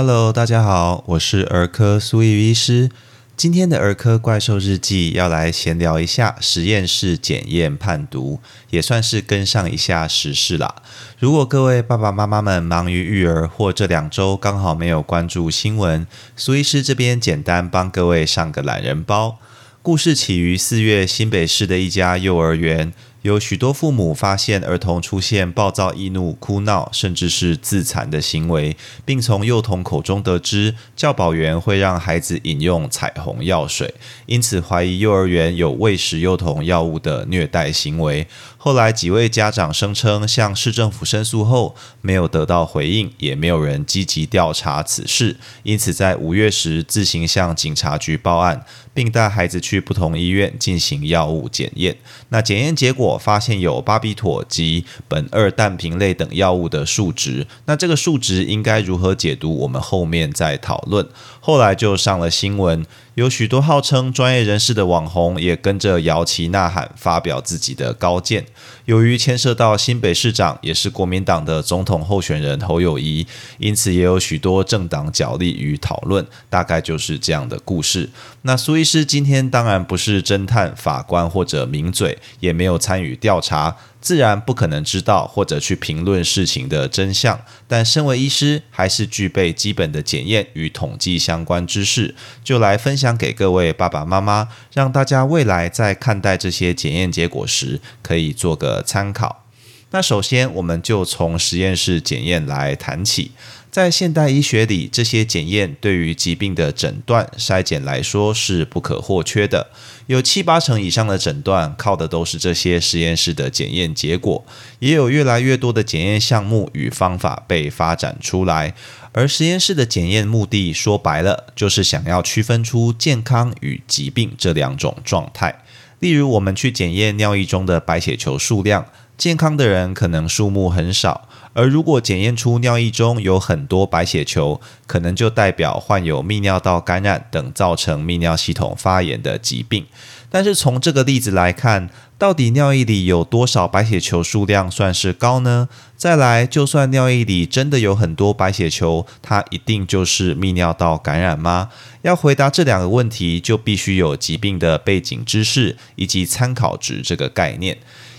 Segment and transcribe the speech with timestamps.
[0.00, 2.88] Hello，大家好，我是儿科苏玉医师。
[3.36, 8.38] 今天的儿科怪兽日记要来闲聊一下实验室检验判读，
[8.70, 10.76] 也算是跟上一下时事啦。
[11.18, 19.40] 如果各位爸爸妈妈们忙于育儿，或这两周刚好没有关注新闻，苏医师这边简单帮各位上个懒人包。
[19.82, 22.92] 故事起于四月新北市的一家幼儿园。
[23.22, 33.92] 有许多父母发现儿童出现暴躁易怒、哭闹，甚至是自残的行为，并从幼童口中得知教保员会让孩子饮用彩虹药水，
[34.26, 38.26] 因此怀疑幼儿园有喂食幼童药物的虐待行为。
[38.56, 48.64] 后来几位家长声称向市政府申诉后，没有得到回应，也没有人积极调查此事，因此在五月时自行向警察局报案。
[48.94, 51.96] 并带孩子去不同医院进行药物检验。
[52.30, 57.46] 那检验结果发现有巴比妥及苯二氮平类等药物的数值。
[57.66, 59.54] 那这个数值应该如何解读？
[59.58, 61.06] 我们后面再讨论。
[61.40, 62.86] 后来就上了新闻。
[63.14, 68.46] 有许多号称专业人士的网红也跟着摇旗呐喊，发表自己的高见。
[68.88, 73.26] 由于牵涉到新北市长，也是国民党的总统候选人侯友谊，
[73.58, 76.26] 因此也有许多政党角力与讨论。
[76.48, 78.08] 大概就是这样的故事。
[78.42, 83.76] 那苏医师今天当然不是侦探、法官或者名嘴，也没有参与调查。
[84.00, 99.44] 自然不可能知道或者去评论事情的真相，但身为医师，还是具备基本的检验与统计相关知识，就来分享给各位爸爸妈妈，让大家未来在看待这些检验结果时，可以做个参考。
[99.90, 103.30] 那首先，我们就从实验室检验来谈起。
[103.70, 109.68] 在现代医学里，这些检验对于疾病的诊断筛检来说是不可或缺的。
[110.06, 114.44] 有七八成以上的诊断靠的都是这些实验室的检验结果，
[114.80, 118.74] 也有越来越多的检验项目与方法被发展出来。
[119.12, 125.62] 而实验室的检验目的，说白了就是想要区分出健康与疾病这两种状态。
[126.00, 128.86] 例如，我们去检验尿液中的白血球数量，
[129.18, 131.28] 健康的人可能数目很少。
[131.54, 139.84] 而如果检验出尿液中有很多白血球，可能就代表患有泌尿道感染等造成泌尿系统发炎的疾病。
[140.30, 145.68] 但是从这个例子来看，到底尿液里有多少白血球数量算是高呢？
[145.96, 151.70] 再来，就算尿液里真的有很多白血球，它一定就是泌尿道感染吗？
[152.02, 157.78] 要回答这两个问题，就必须有疾病的背景知识以及参考值这个概念。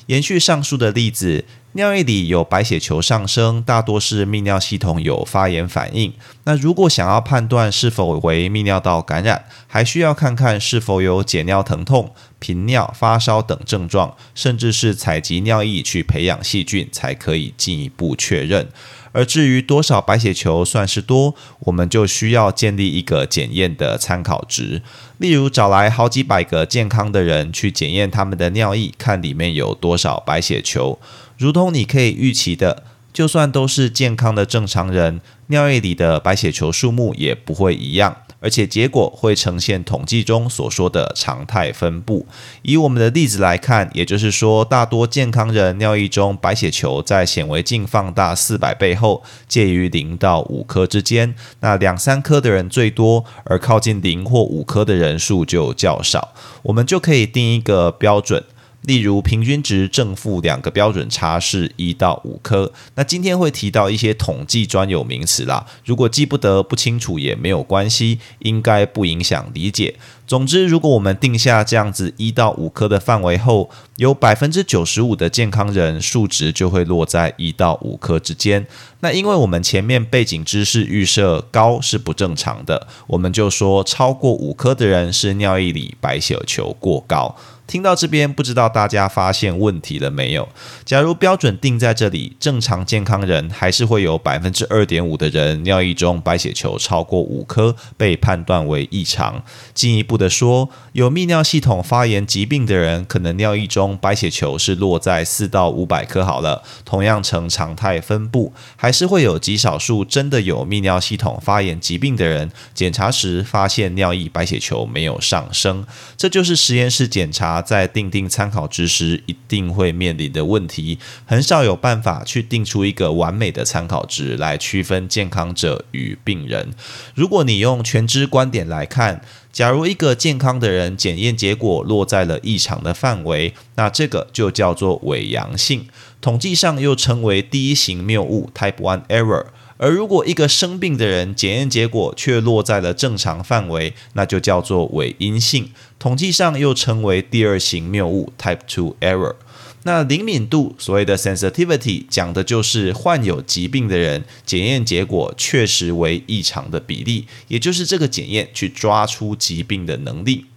[0.09, 1.46] 延续上述的例子。
[1.74, 6.12] 尿液里有白血球上升，大多是泌尿系统有发炎反应。
[6.46, 18.68] 那如果想要判断是否为泌尿道感染，还需要看看是否有解尿疼痛、频尿、发烧等症状，甚至是采集尿液去培养细菌，才可以进一步确认。
[19.12, 24.81] 而至于多少白血球算是多，我们就需要建立一个检验的参考值。
[25.18, 31.00] 例如，找来好几百个健康的人去检验他们的尿液，看里面有多少白血球。
[31.38, 38.18] 如同你可以预期的，就算都是健康的正常人，尿液里的白血球数目也不会一样。
[38.39, 42.25] 而且结果会呈现统计中所说的常态分布。
[42.61, 51.35] 以我们的例子来看，也就是说，大多健康人尿液中白血球在显微镜放大四百倍后，介于零到五颗之间。
[51.59, 56.33] 那两三颗的人最多，而靠近零或五颗的人数就较少。
[56.63, 58.44] 我们就可以定一个标准。
[58.84, 62.72] 例如，平均值正负两个标准差是一到五颗。
[62.95, 69.96] 那今天会提到一些统计专有名词啦，如果记不得不清楚也没有关系，应该不影响理解。
[70.26, 78.66] 总之，如果我们定下这样子一到五颗的范围后，有百分之九十五的健康人数值就会落在一到五颗之间。
[79.02, 87.35] 那因为我们前面背景知识预设高是不正常的，我们就说超过五颗的人是尿液里白血球过高。
[87.69, 90.49] 听到这边，不知道大家发现问题了没有？
[90.83, 99.43] 假如标准定在这里，正常健康人还是会有百分之二点五的人尿液中白血球超过五颗，被判断为异常。
[99.75, 108.51] 进一步的说，有泌尿系统发炎疾病的人，可能尿液中白血球是落在四到五百颗好了，同样呈常态分布。
[108.77, 115.85] 还是会有极少数真的有泌尿系统发炎疾病的人，检查时发现尿液白血球没有上升，
[116.17, 117.59] 这就是实验室检查。
[117.61, 126.70] 在定定参考值时，一定会面临的问题，很少有办法去定出一个完美的参考值来区分健康者与病人。
[127.16, 129.22] 如果你用全知观点来看，
[129.52, 135.88] 假如一个健康的人检验结果落在了异常的范围，那这个就叫做伪阳性，
[136.22, 139.46] 统计上又称为第一型谬误 （Type One Error）。
[139.81, 149.35] 而如果一个生病的人检验结果却落在了正常范围，那就叫做伪阴性，统计上又称为第二型谬误 （Type Two Error）。
[149.84, 160.47] 那灵敏度，所谓的 sensitivity，讲的就是患有疾病的人检验结果确实为异常的比例，也就是这个检验去抓出疾病的能力。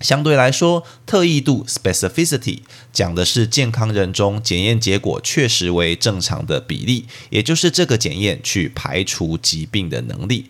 [0.00, 2.60] 相对来说，特异度 specificity
[2.92, 10.46] 讲的是健康人中检验结果确实为正常的比例，也就是这个检验去排除疾病的能力。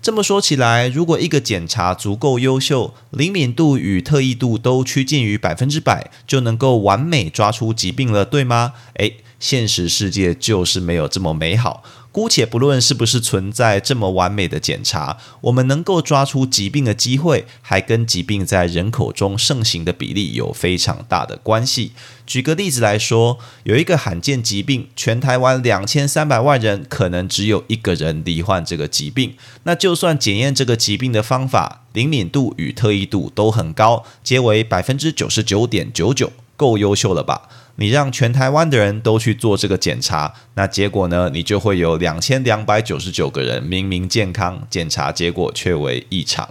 [0.00, 8.74] 这么说起来，如果一个检查足够优秀，灵敏度与特异度都趋近于百分之百，就能够完美抓出疾病了，对吗？
[8.94, 11.82] 诶，现实世界就是没有这么美好。
[12.10, 21.92] 姑且不论是不是存在这么完美的检查，我们能够抓出疾病的机会，还跟疾病在人口中盛行的比例有非常大的关系。
[22.26, 29.34] 举个例子来说，有一个罕见疾病，全台湾两千三百万人，可能只有一个人罹患这个疾病。
[29.62, 37.48] 那就算检验这个疾病的方法灵敏度与特异度都很高，皆为百分之九十九点九九，够优秀了吧？
[37.80, 41.30] 你让全台湾的人都去做这个检查，那结果呢？
[41.32, 46.48] 你就会有两千两百九十九个人明明健康，检查结果却为异常。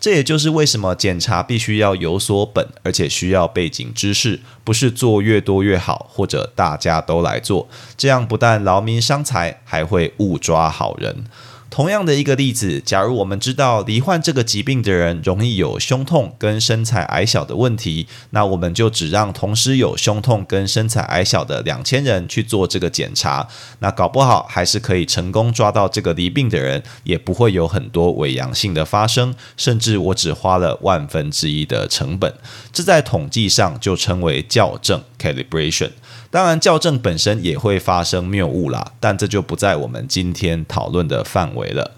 [0.00, 11.24] 这也就是为什么检查必须要有所本，而且需要背景知识，不是做越多越好，或者大家都来做，这样不但劳民伤财，还会误抓好人。
[11.72, 23.48] 同样的一个例子，假如我们知道罹患这个疾病的人容易有胸痛跟身材矮小的问题，那我们就只让同时有胸痛跟身材矮小的两千人去做这个检查，
[23.78, 32.34] 那搞不好还是可以成功抓到这个罹病的人，也不会有很多伪阳性的发生，甚至我只花了万分之一的成本，
[32.70, 35.92] 这在统计上就称为校正 （calibration）。
[36.32, 41.90] 当然，校正本身也会发生谬误啦，但这就不在我们今天讨论的范围了。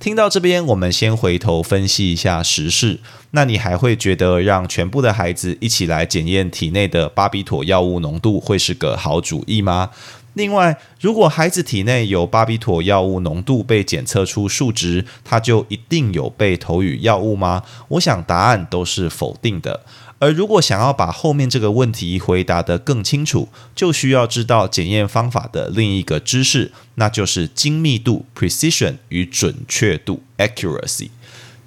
[0.00, 2.98] 听到这边，我们先回头分析一下时事。
[3.30, 9.90] 那你还会觉得让全部的孩子一起来检验体内的巴比妥药物浓度会是个好主意吗？
[10.36, 17.62] 另外，如果孩子体内有巴比妥药物浓度被检测出数值，他就一定有被投予药物吗？
[17.88, 19.80] 我想答案都是否定的。
[20.18, 31.08] 而如果想要把后面这个问题回答得更清楚，就需要知道检验方法的另一个知识，那就是精密度 （precision） 与准确度 （accuracy）。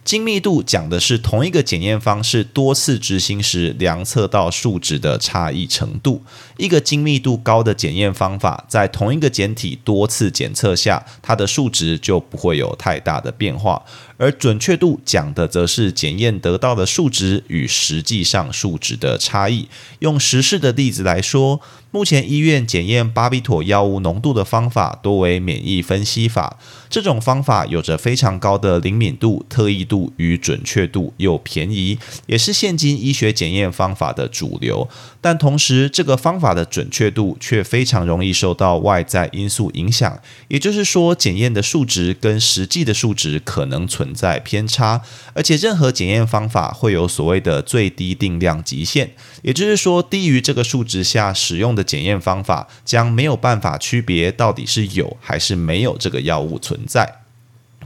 [0.09, 6.23] 精密度讲的是同一个检验方式多次执行时量测到数值的差异程度。
[6.57, 13.85] 一个精密度高的检验方法，在同一个简体多次检测下，它的数值就不会有太大的变化。
[14.19, 19.69] 而准确度讲的则是检验得到的数值与实际上数值的差异。
[19.99, 34.87] 用实事的例子来说，目前医院检验巴比妥药物浓度的方法多为免疫分析法，这种方法有着非常高的灵敏度、特异度与准确度，又便宜，也是现今医学检验方法的主流。
[35.21, 44.08] 但同时，这个方法的准确度却非常容易受到外在因素影响，也就是说，检验的数值跟实际的数值可能存。
[44.09, 45.01] 存在偏差，
[45.33, 49.11] 而且任何检验方法会有所谓的最低定量极限，
[49.43, 57.21] 也就是说，低于这个数值下使用的检验方法将没有办法区别到底是有还是没有这个药物存在。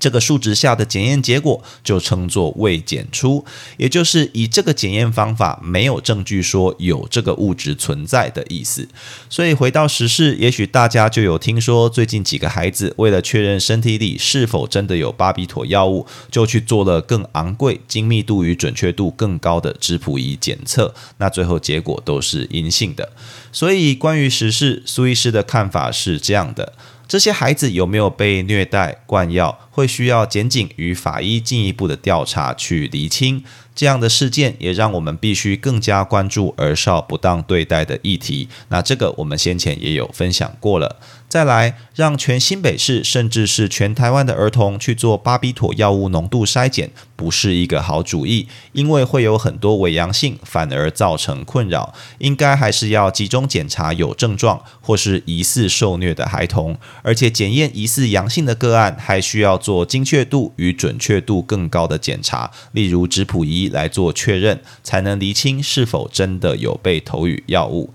[0.04, 3.46] 这个数值下的检验结果就称作未检出，
[3.78, 8.90] 也就是以这个检验方法没有证据说有这个物质存在的意思。
[9.30, 23.14] 所以回到实事，也许大家就有听说，最近几个孩子为了确认身体里是否真的有巴比妥药物，就去做了更昂贵、精密度与准确度更高的质谱仪检测，那最后结果都是阴性的。
[23.54, 26.74] 所以关于实事，苏医师的看法是这样的。
[27.08, 33.44] 这些孩子有没有被虐待、灌药，会需要检警与法医进一步的调查去厘清。
[33.76, 38.48] 这样的事件也让我们必须更加关注儿少不当对待的议题。
[38.70, 41.00] 那这个我们先前也有分享过了。
[41.34, 51.92] 再来，让全新北市甚至是全台湾的儿童去做巴比妥药物浓度筛检，不是一个好主意，因为会有很多伪阳性，反而造成困扰。
[52.20, 67.92] 应该还是要集中检查有症状或是疑似受虐的孩童，而且检验疑似阳性的个案，还需要做精确度与准确度更高的检查，例如质谱仪来做确认，才能厘清是否真的有被投予药物。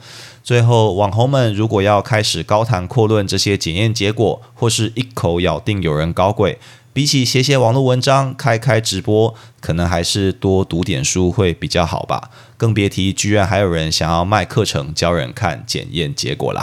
[0.48, 6.58] 最后，网红们如果要开始高谈阔论这些检验结果，或是一口咬定有人搞鬼，
[6.94, 12.30] 比起写写网络文章、开开直播，可能还是多读点书会比较好吧。
[12.56, 16.62] 更别提居然还有人想要卖课程教人看检验结果啦。